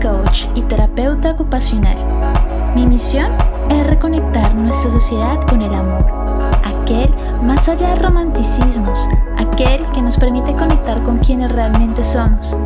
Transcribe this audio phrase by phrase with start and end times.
[0.00, 1.96] Coach y terapeuta ocupacional.
[2.74, 3.30] Mi misión
[3.68, 6.06] es reconectar nuestra sociedad con el amor,
[6.64, 12.56] aquel más allá de romanticismos, aquel que nos permite conectar con quienes realmente somos.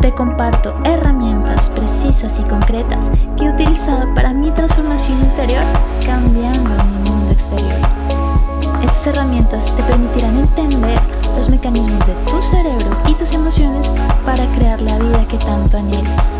[0.00, 5.64] Te comparto herramientas precisas y concretas que he utilizado para mi transformación interior
[6.06, 7.80] cambiando mi mundo exterior.
[8.82, 11.00] Estas herramientas te permitirán entender
[11.36, 13.90] los mecanismos de tu cerebro y tus emociones
[14.24, 16.34] para crear la vida que tanto anhelas.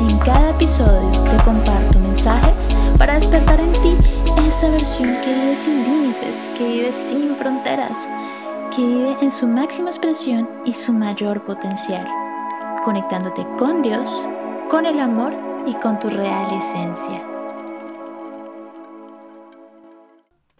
[0.00, 3.96] En cada episodio te comparto mensajes para despertar en ti
[4.48, 8.08] esa versión que vive sin límites, que vive sin fronteras,
[8.74, 12.06] que vive en su máxima expresión y su mayor potencial,
[12.84, 14.28] conectándote con Dios,
[14.70, 15.34] con el amor
[15.66, 17.31] y con tu real esencia.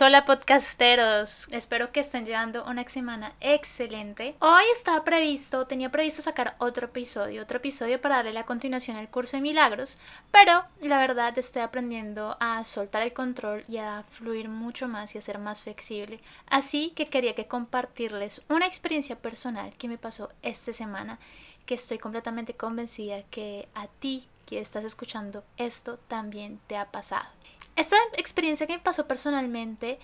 [0.05, 4.35] Hola podcasteros, espero que estén llevando una semana excelente.
[4.41, 9.09] Hoy estaba previsto, tenía previsto sacar otro episodio, otro episodio para darle la continuación al
[9.09, 9.99] curso de milagros,
[10.33, 15.19] pero la verdad estoy aprendiendo a soltar el control y a fluir mucho más y
[15.19, 16.19] a ser más flexible.
[16.49, 21.21] Así que quería que compartirles una experiencia personal que me pasó esta semana,
[21.65, 24.27] que estoy completamente convencida que a ti
[24.61, 27.29] estás escuchando esto también te ha pasado.
[27.77, 29.99] Esta experiencia que me pasó personalmente,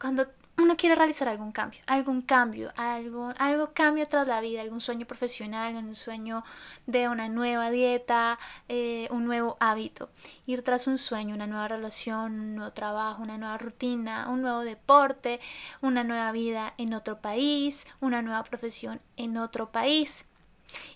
[0.00, 0.26] cuando
[0.58, 5.06] uno quiere realizar algún cambio, algún cambio, algo, algo cambio tras la vida, algún sueño
[5.06, 6.44] profesional, un sueño
[6.86, 10.10] de una nueva dieta, eh, un nuevo hábito,
[10.46, 14.60] ir tras un sueño, una nueva relación, un nuevo trabajo, una nueva rutina, un nuevo
[14.60, 15.40] deporte,
[15.82, 20.24] una nueva vida en otro país, una nueva profesión en otro país.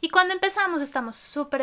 [0.00, 1.62] Y cuando empezamos estamos súper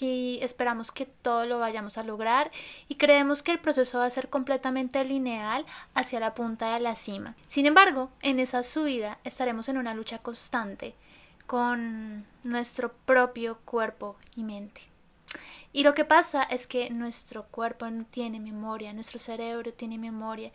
[0.00, 2.50] y esperamos que todo lo vayamos a lograr
[2.88, 6.96] y creemos que el proceso va a ser completamente lineal hacia la punta de la
[6.96, 7.34] cima.
[7.46, 10.94] Sin embargo, en esa subida estaremos en una lucha constante
[11.46, 14.82] con nuestro propio cuerpo y mente.
[15.72, 20.52] Y lo que pasa es que nuestro cuerpo no tiene memoria, nuestro cerebro tiene memoria.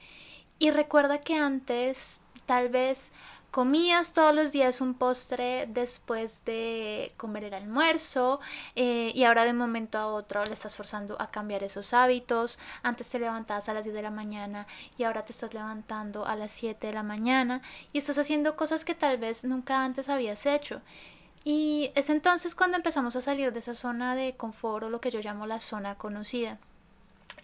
[0.57, 3.11] Y recuerda que antes tal vez
[3.51, 8.39] comías todos los días un postre después de comer el almuerzo
[8.75, 12.59] eh, y ahora de un momento a otro le estás forzando a cambiar esos hábitos.
[12.81, 14.67] Antes te levantabas a las 10 de la mañana
[14.97, 18.85] y ahora te estás levantando a las 7 de la mañana y estás haciendo cosas
[18.85, 20.81] que tal vez nunca antes habías hecho.
[21.43, 25.11] Y es entonces cuando empezamos a salir de esa zona de confort o lo que
[25.11, 26.57] yo llamo la zona conocida.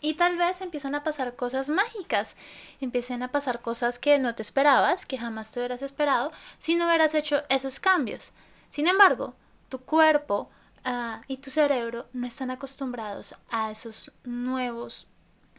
[0.02, 2.36] Y tal vez empiezan a pasar cosas mágicas,
[2.82, 6.86] empiecen a pasar cosas que no te esperabas, que jamás te hubieras esperado si no
[6.86, 8.34] hubieras hecho esos cambios.
[8.70, 9.34] Sin embargo,
[9.70, 10.50] tu cuerpo
[10.84, 15.08] ah, y tu cerebro no están acostumbrados a esos nuevos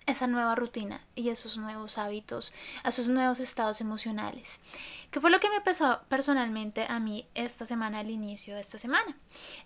[0.08, 2.52] esa nueva rutina y esos nuevos hábitos,
[2.82, 4.60] a esos nuevos estados emocionales.
[5.10, 8.78] ¿Qué fue lo que me pasó personalmente a mí esta semana, al inicio de esta
[8.78, 9.16] semana?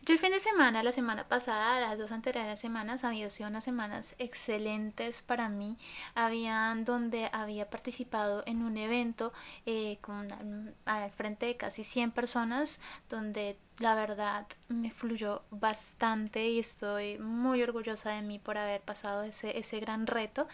[0.02, 3.64] Yo el fin de semana, la semana pasada, las dos anteriores semanas, habían sido unas
[3.64, 5.78] semanas excelentes para mí.
[6.14, 9.32] Habían donde había participado en un evento
[9.66, 16.59] eh, con, al frente de casi 100 personas, donde la verdad me fluyó bastante y
[16.59, 20.47] estoy muy orgullosa de mí por haber pasado ese, ese gran reto.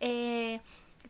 [0.00, 0.60] Eh,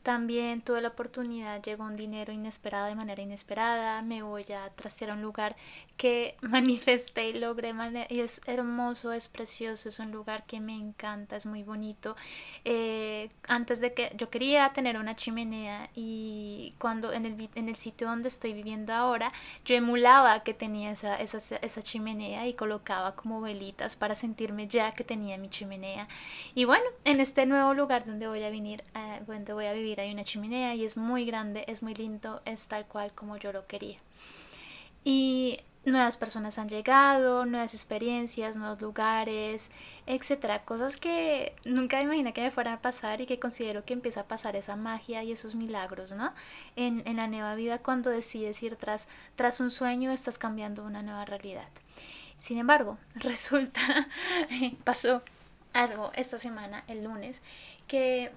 [0.03, 5.11] también tuve la oportunidad, llegó un dinero inesperado de manera inesperada, me voy a trastear
[5.11, 5.57] a un lugar
[5.97, 7.75] que manifesté y logré,
[8.09, 12.17] y es hermoso, es precioso, es un lugar que me encanta, es muy bonito.
[12.65, 17.77] Eh, antes de que yo quería tener una chimenea y cuando en el, en el
[17.77, 19.33] sitio donde estoy viviendo ahora,
[19.65, 24.93] yo emulaba que tenía esa, esa, esa chimenea y colocaba como velitas para sentirme ya
[24.93, 26.09] que tenía mi chimenea.
[26.55, 29.84] Y bueno, en este nuevo lugar donde voy a venir, eh, donde voy a vivir,
[29.93, 33.53] hay una chimenea y es muy grande, es muy lindo, es tal cual como yo
[33.53, 33.99] lo quería.
[35.05, 39.71] Y nuevas personas han llegado, nuevas experiencias, nuevos lugares,
[40.07, 44.21] etcétera, cosas que nunca imaginé que me fueran a pasar y que considero que empieza
[44.21, 46.33] a pasar esa magia y esos milagros, ¿no?
[46.77, 51.03] En, en la nueva vida cuando decides ir tras, tras un sueño estás cambiando una
[51.03, 51.69] nueva realidad.
[52.41, 54.09] Sin embargo, resulta,
[54.85, 55.23] pasó
[55.73, 57.43] algo esta semana, el lunes,
[57.89, 58.33] que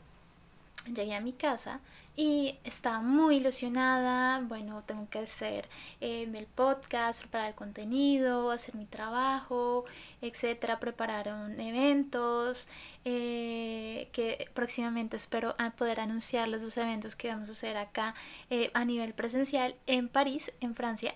[0.94, 1.81] llegué a mi casa
[2.18, 4.39] y estaba muy ilusionada.
[4.39, 5.69] Bueno, tengo que hacer
[6.01, 9.86] eh, el podcast, preparar el contenido, hacer mi trabajo,
[10.22, 10.80] etcétera.
[10.80, 12.68] Prepararon eventos
[13.06, 18.16] eh, que próximamente espero poder anunciar los dos eventos que vamos a hacer acá
[18.50, 21.13] eh, a nivel presencial en París, en Francia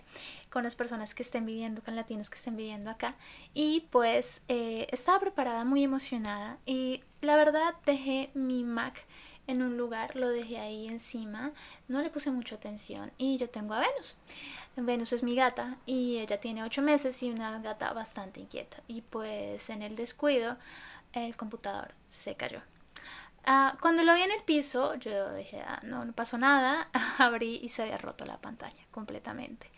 [0.51, 3.15] con las personas que estén viviendo, con latinos que estén viviendo acá.
[3.53, 6.57] Y pues estaba preparada, muy emocionada.
[6.65, 9.05] Y la verdad dejé mi Mac
[9.47, 11.51] en un lugar, lo dejé ahí encima,
[11.87, 14.17] no le puse mucha atención y yo tengo a Venus.
[14.75, 18.77] Venus es mi gata y ella tiene ocho meses y una gata bastante inquieta.
[18.87, 20.57] Y pues en el descuido
[21.13, 22.61] el computador se cayó.
[23.43, 26.89] Ah, cuando lo vi en el piso, yo dije, ah, no, no pasó nada.
[27.17, 29.69] Abrí y se había roto la pantalla completamente.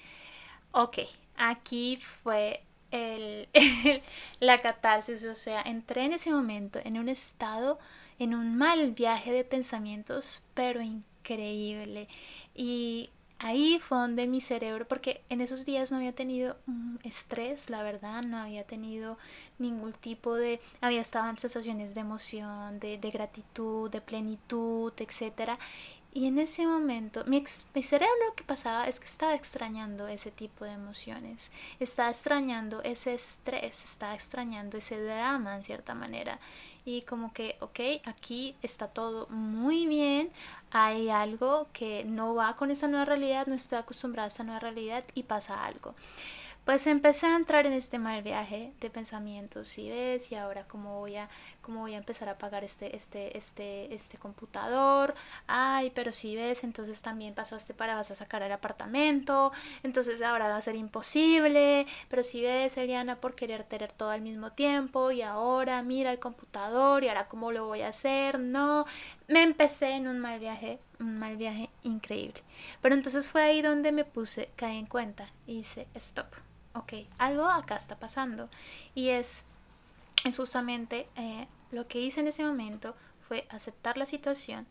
[0.71, 0.99] Ok,
[1.37, 3.49] aquí fue el,
[4.39, 7.79] la catarsis, o sea, entré en ese momento en un estado,
[8.19, 12.07] en un mal viaje de pensamientos, pero increíble.
[12.55, 13.09] Y
[13.43, 16.57] ahí fue donde mi cerebro, porque en esos días no había tenido
[17.03, 19.17] estrés, la verdad, no había tenido
[19.59, 25.59] ningún tipo de, había estado en sensaciones de emoción, de, de gratitud, de plenitud, etcétera.
[26.15, 27.43] Y en ese momento, mi,
[27.73, 32.83] mi, cerebro lo que pasaba es que estaba extrañando ese tipo de emociones, estaba extrañando
[32.83, 36.39] ese estrés, estaba extrañando ese drama en cierta manera
[36.85, 40.31] y como que, ok, aquí está todo muy bien,
[40.71, 44.59] hay algo que no va con esa nueva realidad, no estoy acostumbrada a esta nueva
[44.59, 45.95] realidad y pasa algo.
[46.65, 50.99] Pues empecé a entrar en este mal viaje de pensamientos, y ves, y ahora cómo
[50.99, 51.29] voy a,
[51.63, 55.15] cómo voy a empezar a pagar este, este, este, este computador,
[55.47, 59.51] ay, pero si ves, entonces también pasaste para, vas a sacar el apartamento,
[59.81, 64.21] entonces ahora va a ser imposible, pero si ves, Eliana, por querer tener todo al
[64.21, 68.85] mismo tiempo, y ahora mira el computador, y ahora cómo lo voy a hacer, no,
[69.27, 72.43] me empecé en un mal viaje, un mal viaje increíble.
[72.81, 76.27] Pero entonces fue ahí donde me puse, caí en cuenta, y hice stop
[76.73, 78.49] ok, algo acá está pasando.
[78.95, 79.43] Y es,
[80.23, 82.95] es justamente eh, lo que hice en ese momento
[83.27, 84.67] fue aceptar la situación.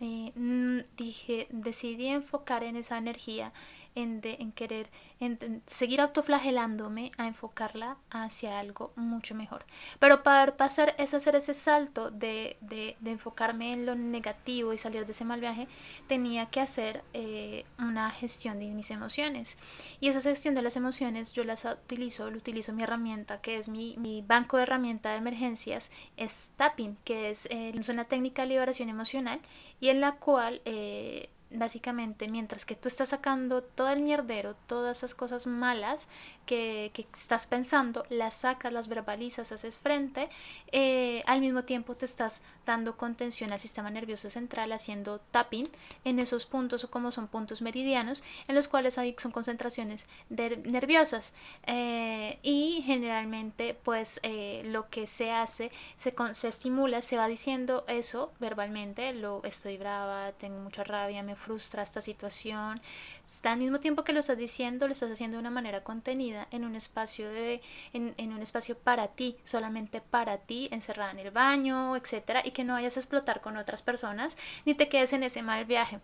[0.00, 3.52] Eh, mm, dije, decidí enfocar en esa energía
[3.94, 4.88] en, de, en querer
[5.20, 9.64] en, seguir autoflagelándome a enfocarla hacia algo mucho mejor.
[9.98, 15.06] Pero para pasar es hacer ese salto de, de, enfocarme en lo negativo y salir
[15.06, 15.66] de ese mal viaje,
[16.06, 19.58] tenía que hacer eh, una gestión de mis emociones.
[20.00, 23.96] Y esa gestión de las emociones yo las utilizo, utilizo mi herramienta, que es mi,
[23.98, 28.88] mi banco de herramienta de emergencias, es tapping, que es eh, una técnica de liberación
[28.88, 29.40] emocional
[29.80, 30.60] y en la cual...
[30.64, 36.08] Eh, básicamente mientras que tú estás sacando todo el mierdero, todas esas cosas malas
[36.46, 40.28] que, que estás pensando, las sacas, las verbalizas, haces frente,
[40.72, 45.68] eh, al mismo tiempo te estás dando contención al sistema nervioso central, haciendo tapping
[46.04, 51.32] en esos puntos o como son puntos meridianos, en los cuales hay, son concentraciones nerviosas.
[51.66, 57.84] Eh, y generalmente pues eh, lo que se hace, se, se estimula, se va diciendo
[57.88, 62.80] eso verbalmente, lo estoy brava, tengo mucha rabia, me frustra esta situación.
[63.24, 66.48] Está al mismo tiempo que lo estás diciendo, lo estás haciendo de una manera contenida
[66.50, 67.62] en un espacio de,
[67.92, 72.64] en, un espacio para ti, solamente para ti, encerrada en el baño, etcétera, y que
[72.64, 74.36] no vayas a explotar con otras personas,
[74.66, 76.00] ni te quedes en ese mal viaje.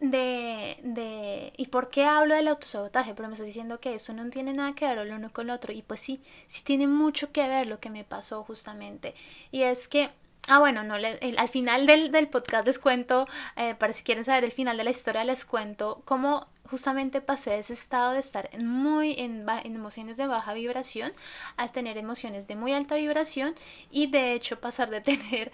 [0.00, 3.14] de, de ¿y por qué hablo del autosabotaje?
[3.14, 5.54] Pero me estás diciendo que eso no tiene nada que ver lo uno con lo
[5.54, 5.72] otro.
[5.72, 9.14] Y pues sí, sí tiene mucho que ver lo que me pasó justamente.
[9.50, 10.10] Y es que
[10.48, 14.42] Ah, bueno, no, al final del, del, podcast les cuento, eh, para si quieren saber
[14.42, 19.12] el final de la historia, les cuento cómo justamente pasé ese estado de estar muy
[19.18, 21.12] en, en, emociones de baja vibración
[21.56, 23.54] a tener emociones de muy alta vibración
[23.90, 25.52] y de hecho pasar de tener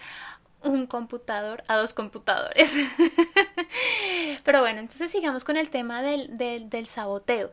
[0.63, 2.73] un computador a dos computadores.
[4.43, 6.37] Pero bueno, entonces sigamos con el tema del,
[6.69, 7.51] del, saboteo.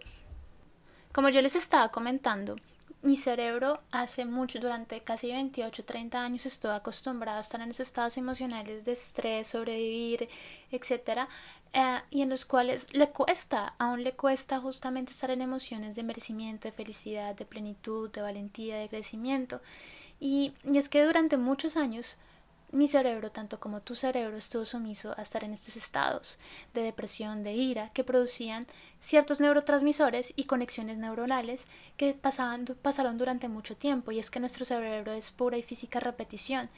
[1.12, 2.56] Como yo les estaba comentando,
[3.02, 7.86] mi cerebro hace mucho, durante casi 28, 30 años estuvo acostumbrado a estar en esos
[7.86, 10.28] estados emocionales de estrés, sobrevivir,
[10.72, 11.28] etc.
[11.72, 16.02] Eh, y en los cuales le cuesta, aún le cuesta justamente estar en emociones de
[16.02, 19.60] merecimiento, de felicidad, de plenitud, de valentía, de crecimiento.
[20.18, 22.16] Y, y es que durante muchos años
[22.72, 26.38] mi cerebro, tanto como tu cerebro, estuvo sumiso a estar en estos estados
[26.74, 28.66] de depresión, de ira, que producían
[28.98, 34.10] ciertos neurotransmisores y conexiones neuronales que pasaban, pasaron durante mucho tiempo.
[34.12, 36.68] Y es que nuestro cerebro es pura y física repetición.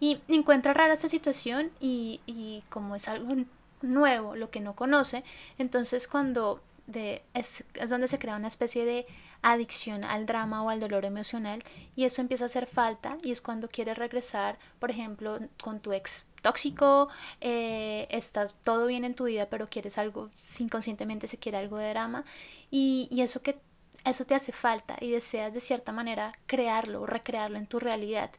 [0.00, 3.34] Y encuentra rara esta situación y, y como es algo
[3.82, 5.24] nuevo, lo que no conoce,
[5.58, 9.06] entonces cuando de, es, es donde se crea una especie de
[9.44, 11.62] adicción al drama o al dolor emocional
[11.94, 15.92] y eso empieza a hacer falta y es cuando quieres regresar, por ejemplo, con tu
[15.92, 17.08] ex tóxico,
[17.40, 21.90] eh, estás todo bien en tu vida pero quieres algo, inconscientemente se quiere algo de
[21.90, 22.24] drama
[22.70, 23.58] y, y eso que
[24.04, 28.30] eso te hace falta y deseas de cierta manera crearlo o recrearlo en tu realidad.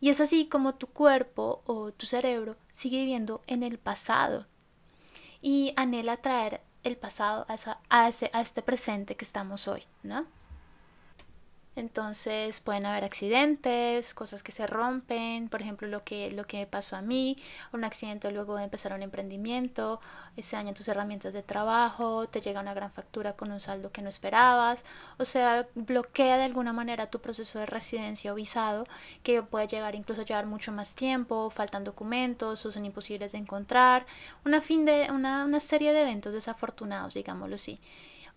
[0.00, 4.46] Y es así como tu cuerpo o tu cerebro sigue viviendo en el pasado
[5.40, 9.84] y anhela traer el pasado a, esa, a, ese, a este presente que estamos hoy,
[10.02, 10.26] ¿no?
[11.76, 16.96] Entonces pueden haber accidentes, cosas que se rompen, por ejemplo lo que, lo que pasó
[16.96, 17.36] a mí,
[17.74, 20.00] un accidente luego de empezar un emprendimiento,
[20.40, 24.00] se dañan tus herramientas de trabajo, te llega una gran factura con un saldo que
[24.00, 24.86] no esperabas,
[25.18, 28.86] o sea, bloquea de alguna manera tu proceso de residencia o visado,
[29.22, 33.38] que puede llegar incluso a llevar mucho más tiempo, faltan documentos o son imposibles de
[33.38, 34.06] encontrar,
[34.46, 37.78] una, fin de, una, una serie de eventos desafortunados, digámoslo así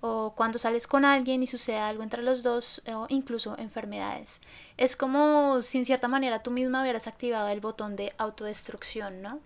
[0.01, 4.41] o cuando sales con alguien y sucede algo entre los dos o incluso enfermedades.
[4.77, 9.39] Es como si en cierta manera tú misma hubieras activado el botón de autodestrucción, ¿no?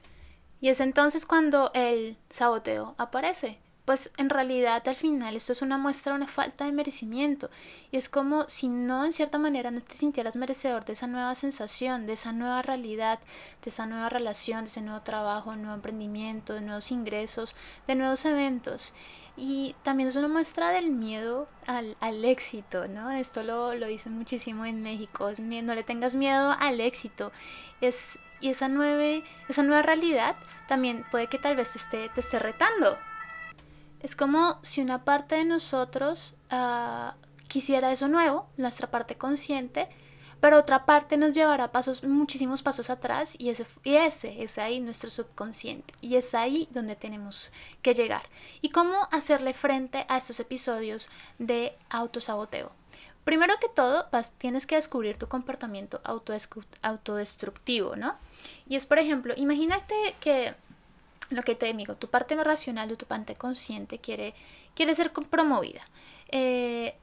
[0.62, 3.60] Y es entonces cuando el saboteo aparece.
[3.86, 7.50] Pues en realidad al final esto es una muestra de una falta de merecimiento
[7.92, 11.36] y es como si no en cierta manera no te sintieras merecedor de esa nueva
[11.36, 13.20] sensación, de esa nueva realidad,
[13.62, 17.96] de esa nueva relación, de ese nuevo trabajo, de nuevo emprendimiento, de nuevos ingresos, de
[17.96, 18.94] nuevos eventos.
[19.36, 23.12] Y también es una muestra del miedo al, al éxito, ¿no?
[23.12, 27.34] Esto lo, lo dicen muchísimo en México, es, no le tengas miedo al éxito.
[27.82, 30.36] Es, y esa, nueve, esa nueva realidad
[30.68, 32.98] también puede que tal vez te esté, te esté retando.
[34.04, 37.14] Es como si una parte de nosotros uh,
[37.48, 39.88] quisiera eso nuevo, nuestra parte consciente,
[40.42, 44.82] pero otra parte nos llevará pasos, muchísimos pasos atrás y ese, y ese es ahí
[44.82, 48.24] nuestro subconsciente y es ahí donde tenemos que llegar.
[48.62, 51.08] ¿Y cómo hacerle frente a estos episodios
[51.40, 52.74] de autosaboteo?
[53.24, 58.18] Primero que todo, vas, tienes que descubrir tu comportamiento autodestructivo, ¿no?
[58.68, 60.56] Y es, por ejemplo, imagínate que
[61.34, 64.34] lo que te digo, tu parte racional o tu parte consciente quiere,
[64.76, 65.82] quiere ser promovida.
[66.30, 66.96] Eh,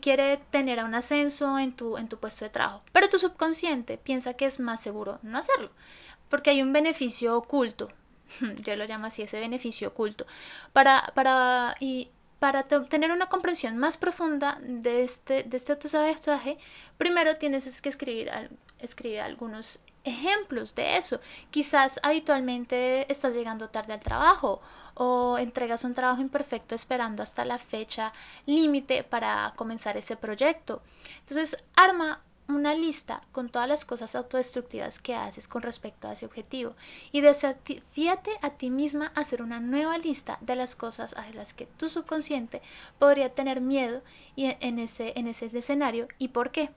[0.00, 4.34] quiere tener un ascenso en tu, en tu puesto de trabajo, pero tu subconsciente piensa
[4.34, 5.70] que es más seguro no hacerlo,
[6.28, 7.90] porque hay un beneficio oculto,
[8.60, 10.26] yo lo llamo así, ese beneficio oculto,
[10.72, 16.58] para, para, y para tener una comprensión más profunda de este, de este autosabotaje,
[16.96, 18.30] primero tienes que escribir,
[18.78, 21.20] escribir algunos ejemplos de eso.
[21.50, 24.60] Quizás habitualmente estás llegando tarde al trabajo
[24.94, 28.12] o entregas un trabajo imperfecto esperando hasta la fecha
[28.46, 30.82] límite para comenzar ese proyecto.
[31.20, 32.20] Entonces, arma
[32.54, 36.74] una lista con todas las cosas autodestructivas que haces con respecto a ese objetivo
[37.12, 41.54] y desafíate a ti misma a hacer una nueva lista de las cosas a las
[41.54, 42.60] que tu subconsciente
[42.98, 44.02] podría tener miedo
[44.36, 46.70] y en ese, en ese escenario y por qué.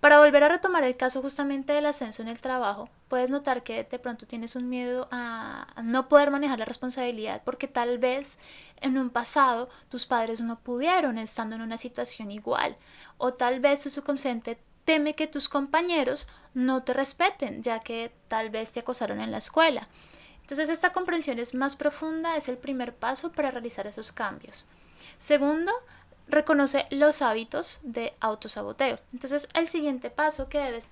[0.00, 3.82] Para volver a retomar el caso justamente del ascenso en el trabajo, puedes notar que
[3.82, 8.38] de pronto tienes un miedo a no poder manejar la responsabilidad porque tal vez
[8.80, 12.76] en un pasado tus padres no pudieron estando en una situación igual
[13.16, 18.50] o tal vez tu subconsciente teme que tus compañeros no te respeten ya que tal
[18.50, 19.88] vez te acosaron en la escuela.
[20.42, 24.66] Entonces esta comprensión es más profunda, es el primer paso para realizar esos cambios.
[25.18, 25.72] Segundo,
[26.28, 28.98] reconoce los hábitos de autosaboteo.
[29.12, 30.88] Entonces, el siguiente paso que debes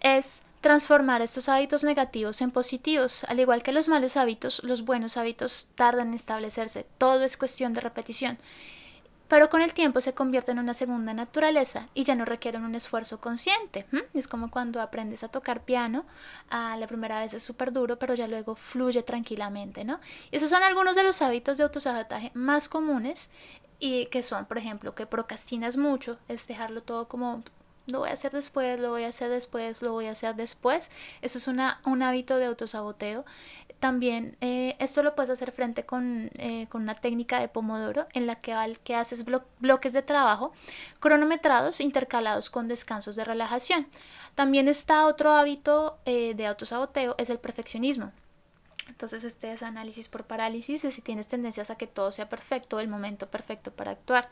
[0.00, 3.24] es transformar estos hábitos negativos en positivos.
[3.24, 6.86] Al igual que los malos hábitos, los buenos hábitos tardan en establecerse.
[6.98, 8.38] Todo es cuestión de repetición.
[9.34, 12.76] Pero con el tiempo se convierte en una segunda naturaleza y ya no requieren un
[12.76, 13.84] esfuerzo consciente.
[14.14, 16.04] Es como cuando aprendes a tocar piano,
[16.50, 19.98] a la primera vez es súper duro, pero ya luego fluye tranquilamente, ¿no?
[20.30, 23.28] esos son algunos de los hábitos de autosabotaje más comunes
[23.80, 27.42] y que son, por ejemplo, que procrastinas mucho, es dejarlo todo como
[27.86, 30.90] lo voy a hacer después, lo voy a hacer después, lo voy a hacer después.
[31.20, 33.24] Eso es una, un hábito de autosaboteo.
[33.84, 38.26] También eh, esto lo puedes hacer frente con, eh, con, una técnica de Pomodoro en
[38.26, 39.26] la que, que haces
[39.58, 40.54] bloques de trabajo
[41.00, 43.86] cronometrados intercalados con descansos de relajación.
[44.34, 48.10] También está otro hábito eh, de autosaboteo, es el perfeccionismo.
[48.88, 52.80] Entonces este es análisis por parálisis, es si tienes tendencias a que todo sea perfecto,
[52.80, 54.30] el momento perfecto para actuar.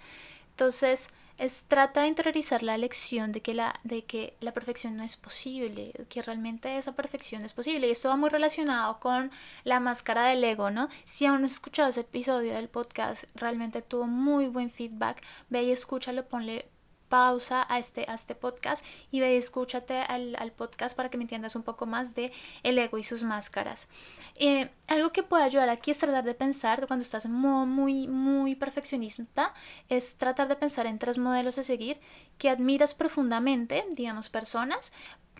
[0.49, 1.11] Entonces,
[1.44, 5.16] es, trata de interiorizar la lección de que la, de que la perfección no es
[5.16, 7.88] posible, que realmente esa perfección es posible.
[7.88, 9.30] Y esto va muy relacionado con
[9.64, 10.88] la máscara del ego, ¿no?
[11.04, 15.22] Si aún no has escuchado ese episodio del podcast, realmente tuvo muy buen feedback.
[15.50, 16.66] Ve y escúchalo, ponle
[17.12, 21.25] pausa a este, a este podcast y ve escúchate al, al, podcast para que me
[21.25, 23.88] entiendas un poco más de el ego y sus máscaras.
[24.37, 28.54] Eh, algo que puede ayudar aquí es tratar de pensar, cuando estás muy, muy, muy
[28.54, 29.52] perfeccionista,
[29.90, 32.00] es tratar de pensar en tres modelos a seguir
[32.38, 34.90] que admiras profundamente, digamos, personas,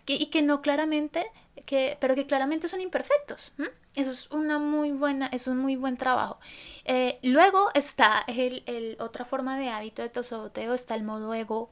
[0.05, 1.25] y que no claramente,
[1.65, 3.53] que, pero que claramente son imperfectos.
[3.95, 6.39] Eso es una muy buena, es un muy buen trabajo.
[6.85, 11.69] Eh, luego está el, el, otra forma de hábito de tosoteo, está el modo ego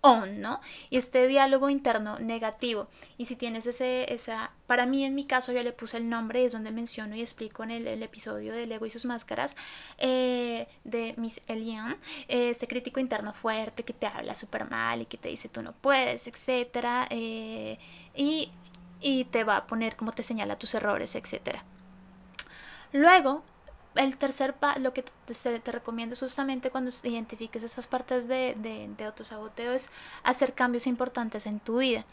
[0.00, 0.60] on, ¿no?
[0.90, 2.88] Y este diálogo interno negativo.
[3.18, 6.44] Y si tienes ese, esa, para mí en mi caso yo le puse el nombre,
[6.44, 9.56] es donde menciono y explico en el, episodio del ego y sus máscaras
[9.98, 11.96] eh, de Miss Elian,
[12.28, 15.72] este crítico interno fuerte que te habla súper mal y que te dice tú no
[15.72, 17.78] puedes, etcétera, eh,
[18.14, 18.50] y,
[19.00, 21.64] y te va a poner como te señala tus errores, etcétera.
[22.92, 23.42] Luego
[23.96, 29.04] el tercer pa lo que te, recomiendo justamente cuando identifiques esas partes de, de, de,
[29.04, 29.90] autosaboteo es
[30.22, 32.04] hacer cambios importantes en tu vida.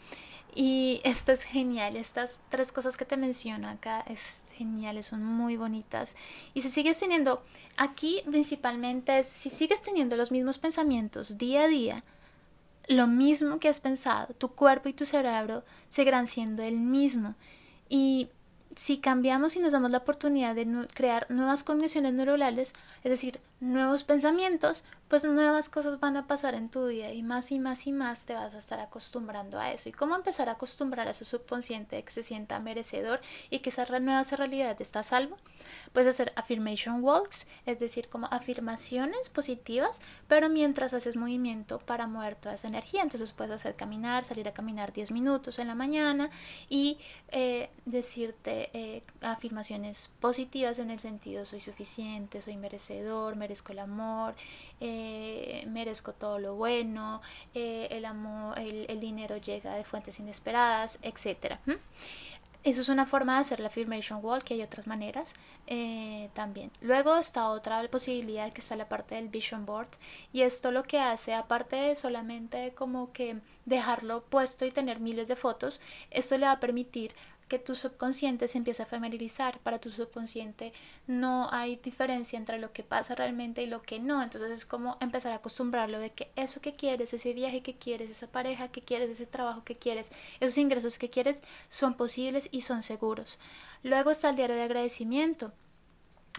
[0.54, 5.56] Y esto es genial, estas tres cosas que te menciono acá es geniales, son muy
[5.56, 6.16] bonitas.
[6.54, 7.42] Y si sigues teniendo,
[7.76, 12.04] aquí principalmente si sigues teniendo los mismos pensamientos día a día,
[12.88, 17.34] lo mismo que has pensado, tu cuerpo y tu cerebro seguirán siendo el mismo.
[17.88, 18.28] Y
[18.76, 24.04] si cambiamos y nos damos la oportunidad de crear nuevas conexiones neuronales, es decir, nuevos
[24.04, 27.92] pensamientos, pues nuevas cosas van a pasar en tu vida y más y más y
[27.92, 29.88] más te vas a estar acostumbrando a eso.
[29.88, 33.86] ¿Y cómo empezar a acostumbrar a su subconsciente que se sienta merecedor y que esa
[34.00, 35.36] nueva realidad está a salvo?
[35.92, 42.34] Puedes hacer affirmation walks, es decir, como afirmaciones positivas, pero mientras haces movimiento para mover
[42.36, 43.02] toda esa energía.
[43.02, 46.30] Entonces puedes hacer caminar, salir a caminar 10 minutos en la mañana
[46.68, 46.98] y
[47.28, 54.34] eh, decirte eh, afirmaciones positivas en el sentido soy suficiente, soy merecedor, merezco el amor,
[54.80, 57.22] eh, merezco todo lo bueno,
[57.54, 61.56] eh, el amor, el, el, dinero llega de fuentes inesperadas, etc.
[62.64, 65.34] Eso es una forma de hacer la affirmation wall, que hay otras maneras
[65.66, 66.70] eh, también.
[66.80, 69.88] Luego está otra posibilidad que está la parte del vision board
[70.32, 73.36] y esto lo que hace, aparte de solamente como que
[73.66, 77.14] dejarlo puesto y tener miles de fotos, esto le va a permitir
[77.48, 79.58] que tu subconsciente se empieza a familiarizar.
[79.60, 80.72] Para tu subconsciente
[81.06, 84.22] no hay diferencia entre lo que pasa realmente y lo que no.
[84.22, 88.10] Entonces es como empezar a acostumbrarlo de que eso que quieres, ese viaje que quieres,
[88.10, 92.62] esa pareja que quieres, ese trabajo que quieres, esos ingresos que quieres son posibles y
[92.62, 93.38] son seguros.
[93.82, 95.52] Luego está el diario de agradecimiento.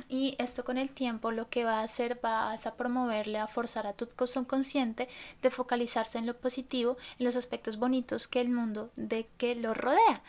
[0.09, 3.87] Y esto con el tiempo lo que va a hacer va a promoverle, a forzar
[3.87, 5.07] a tu subconsciente
[5.41, 9.73] de focalizarse en lo positivo, en los aspectos bonitos que el mundo de que lo
[9.73, 10.21] rodea.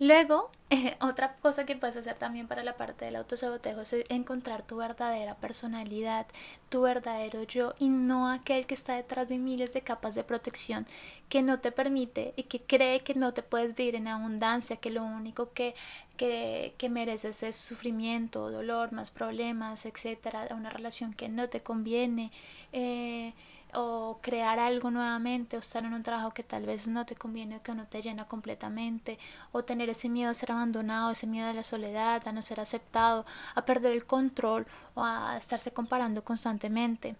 [0.00, 4.62] Luego, eh, otra cosa que puedes hacer también para la parte del autosabotejo es encontrar
[4.62, 6.26] tu verdadera personalidad,
[6.68, 10.86] tu verdadero yo y no aquel que está detrás de miles de capas de protección
[11.28, 14.90] que no te permite y que cree que no te puedes vivir en abundancia, que
[14.90, 15.74] lo único que,
[16.16, 22.32] que, que mereces es sufrimiento, dolor, más problemas, etcétera, una relación que no te conviene.
[22.72, 23.32] Eh,
[23.74, 27.56] o crear algo nuevamente o estar en un trabajo que tal vez no te conviene
[27.56, 29.18] o que no te llena completamente
[29.52, 32.60] o tener ese miedo a ser abandonado, ese miedo a la soledad, a no ser
[32.60, 37.16] aceptado, a perder el control o a estarse comparando constantemente.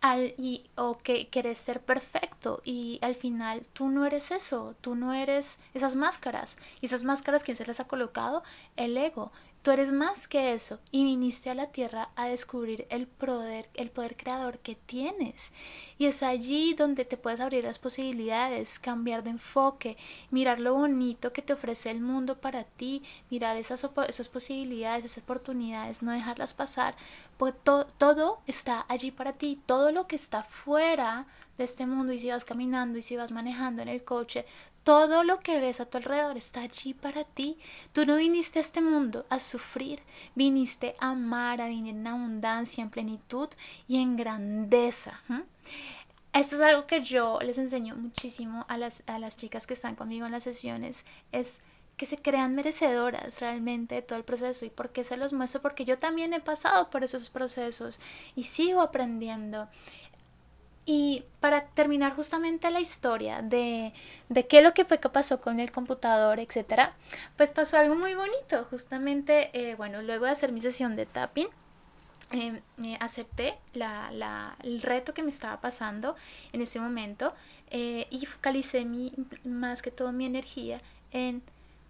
[0.00, 4.96] Al, y, o que quieres ser perfecto y al final tú no eres eso, tú
[4.96, 6.58] no eres esas máscaras.
[6.82, 8.42] Y esas máscaras ¿quién se las ha colocado
[8.76, 9.32] el ego
[9.64, 13.88] Tú eres más que eso y viniste a la tierra a descubrir el poder, el
[13.88, 15.52] poder creador que tienes.
[15.96, 19.96] Y es allí donde te puedes abrir las posibilidades, cambiar de enfoque,
[20.30, 25.24] mirar lo bonito que te ofrece el mundo para ti, mirar esas, esas posibilidades, esas
[25.24, 26.94] oportunidades, no dejarlas pasar,
[27.38, 27.58] porque
[27.96, 32.28] todo está allí para ti, todo lo que está fuera de este mundo y si
[32.28, 34.44] vas caminando y si vas manejando en el coche,
[34.84, 37.58] todo lo que ves a tu alrededor está allí para ti.
[37.92, 40.00] Tú no viniste a este mundo a sufrir,
[40.34, 43.48] viniste a amar, a vivir en abundancia, en plenitud
[43.88, 45.20] y en grandeza.
[46.34, 49.94] Esto es algo que yo les enseño muchísimo a las, a las chicas que están
[49.94, 51.60] conmigo en las sesiones, es
[51.96, 54.64] que se crean merecedoras realmente de todo el proceso.
[54.64, 55.62] ¿Y por qué se los muestro?
[55.62, 58.00] Porque yo también he pasado por esos procesos
[58.34, 59.68] y sigo aprendiendo.
[60.86, 63.94] Y para terminar justamente la historia de,
[64.28, 66.94] de qué lo que fue que pasó con el computador, etcétera,
[67.36, 68.66] pues pasó algo muy bonito.
[68.70, 71.48] Justamente, eh, bueno, luego de hacer mi sesión de tapping,
[72.32, 76.16] em, eh, acepté la, la, el reto que me estaba pasando
[76.52, 77.34] en ese momento
[77.70, 79.12] eh, y focalicé mi,
[79.44, 80.80] más que todo mi energía
[81.12, 81.42] en,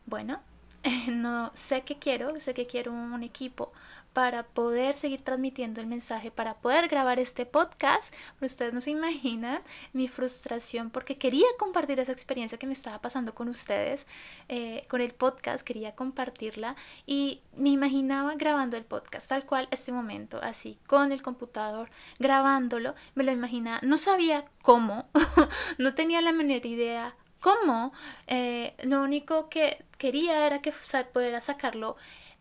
[0.07, 0.41] bueno,
[1.09, 3.73] no sé qué quiero, sé que quiero un equipo
[4.15, 8.15] para poder seguir transmitiendo el mensaje, para poder grabar este podcast.
[8.39, 9.61] Pero ustedes no se imaginan
[9.93, 14.07] mi frustración porque quería compartir esa experiencia que me estaba pasando con ustedes,
[14.49, 19.91] eh, con el podcast, quería compartirla y me imaginaba grabando el podcast tal cual este
[19.93, 25.09] momento, así, con el computador, grabándolo, me lo imaginaba, no sabía cómo,
[25.79, 27.93] no tenía la menor idea cómo,
[28.27, 30.73] eh, lo único que quería era que
[31.13, 31.97] pudiera sacarlo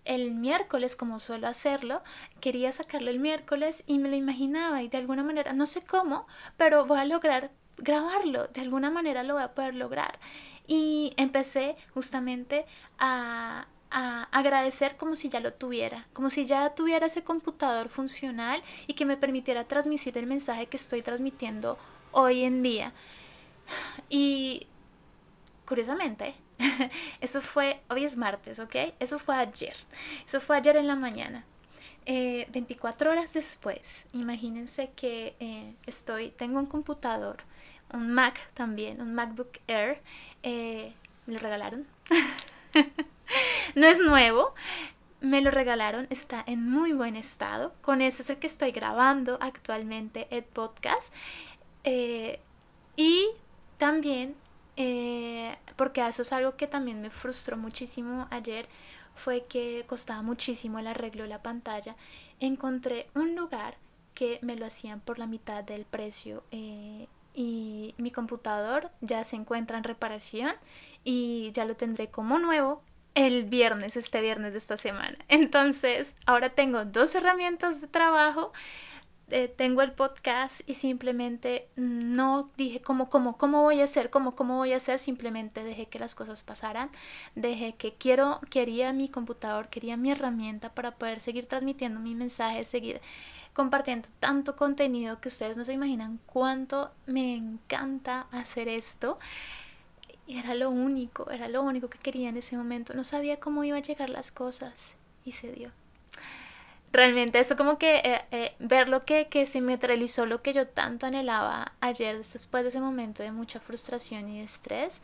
[0.05, 2.01] el miércoles como suelo hacerlo,
[2.41, 6.27] quería sacarlo el miércoles y me lo imaginaba y de alguna manera, no sé cómo,
[6.57, 10.19] pero voy a lograr grabarlo, de alguna manera lo voy a poder lograr.
[10.67, 12.65] Y empecé justamente
[12.97, 18.61] a, a agradecer como si ya lo tuviera, como si ya tuviera ese computador funcional
[18.87, 21.77] y que me permitiera transmitir el mensaje que estoy transmitiendo
[22.11, 22.93] hoy en día.
[24.09, 24.67] Y
[25.65, 26.35] curiosamente,
[27.21, 28.75] Eso fue, hoy es martes, ¿ok?
[28.99, 29.75] Eso fue ayer.
[30.25, 31.45] Eso fue ayer en la mañana.
[32.05, 37.37] 24 eh, horas después, imagínense que eh, estoy, tengo un computador,
[37.93, 40.01] un Mac también, un MacBook Air.
[40.43, 40.93] Eh,
[41.25, 41.87] me lo regalaron.
[43.75, 44.53] no es nuevo,
[45.21, 47.73] me lo regalaron, está en muy buen estado.
[47.81, 51.13] Con ese es el que estoy grabando actualmente el podcast.
[52.95, 53.27] y
[53.77, 54.35] también
[54.77, 58.67] eh, porque eso es algo que también me frustró muchísimo ayer,
[59.15, 61.95] fue que costaba muchísimo el arreglo de la pantalla.
[62.39, 63.77] Encontré un lugar
[64.13, 69.35] que me lo hacían por la mitad del precio eh, y mi computador ya se
[69.35, 70.53] encuentra en reparación
[71.03, 72.81] y ya lo tendré como nuevo
[73.15, 75.17] el viernes, este viernes de esta semana.
[75.27, 78.53] Entonces, ahora tengo dos herramientas de trabajo
[79.33, 84.35] eh, tengo el podcast y simplemente no dije cómo, cómo, cómo voy a hacer, cómo,
[84.35, 86.91] cómo voy a hacer, simplemente dejé que las cosas pasaran,
[87.33, 92.63] dejé que quiero, quería mi computador, quería mi herramienta para poder seguir transmitiendo mi mensaje,
[92.63, 93.01] seguir
[93.53, 99.17] compartiendo tanto contenido que ustedes no se imaginan cuánto me encanta hacer esto.
[100.27, 102.93] Y era lo único, era lo único que quería en ese momento.
[102.93, 105.71] No sabía cómo iba a llegar las cosas y se dio
[106.93, 110.67] realmente eso como que eh, eh, ver lo que, que se materializó lo que yo
[110.67, 115.01] tanto anhelaba ayer después de ese momento de mucha frustración y estrés,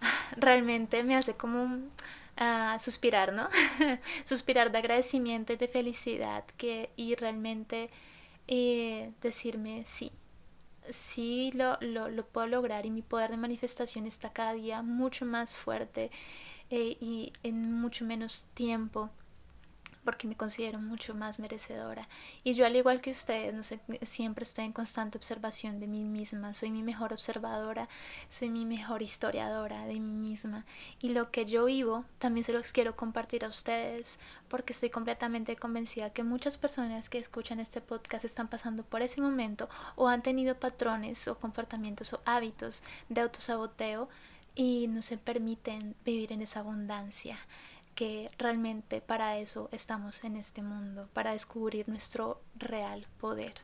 [0.36, 3.48] realmente me hace como uh, suspirar, ¿no?
[4.24, 7.90] suspirar de agradecimiento y de felicidad que, y realmente
[8.46, 10.12] eh, decirme sí.
[10.90, 15.26] Sí lo, lo, lo, puedo lograr y mi poder de manifestación está cada día mucho
[15.26, 16.10] más fuerte
[16.70, 19.10] y en mucho menos tiempo
[20.08, 22.08] porque me considero mucho más merecedora.
[22.42, 26.70] Y yo al igual que ustedes, siempre estoy en constante observación de mí misma, soy
[26.70, 27.90] mi mejor observadora,
[28.30, 30.64] soy mi mejor historiadora de mí misma.
[30.98, 34.18] Y lo que yo vivo también se los quiero compartir a ustedes,
[34.48, 39.20] porque estoy completamente convencida que muchas personas que escuchan este podcast están pasando por ese
[39.20, 44.08] momento o han tenido patrones o comportamientos o hábitos de autosaboteo
[44.54, 47.38] y no se permiten vivir en esa abundancia
[47.98, 53.54] que realmente para eso estamos en este mundo, para descubrir nuestro real poder.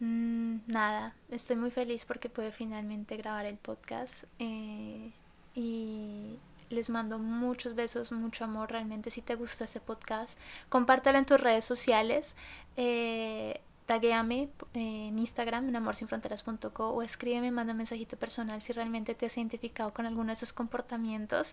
[0.00, 5.12] Mm, nada, estoy muy feliz porque pude finalmente grabar el podcast eh,
[5.54, 6.38] y
[6.70, 8.70] les mando muchos besos, mucho amor.
[8.70, 10.38] Realmente si te gusta este podcast,
[10.70, 12.34] compártelo en tus redes sociales.
[12.78, 19.26] Eh, taguéame en Instagram en amorsinfronteras.co o escríbeme, manda un mensajito personal si realmente te
[19.26, 21.52] has identificado con alguno de esos comportamientos.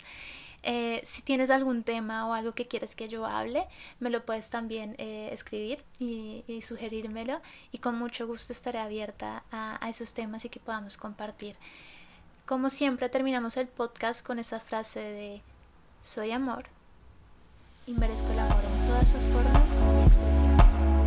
[0.63, 3.67] Eh, si tienes algún tema o algo que quieres que yo hable,
[3.99, 7.41] me lo puedes también eh, escribir y, sugerírmelo
[7.71, 11.55] y con mucho gusto estaré abierta a, a esos temas y que podamos compartir.
[12.45, 15.41] Como siempre terminamos el podcast con esa frase de
[16.01, 16.65] soy amor
[17.85, 21.02] y merezco el amor en todas sus formas y expresiones.